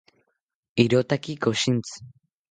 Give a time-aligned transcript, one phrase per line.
[0.83, 1.95] irotaki koshintzi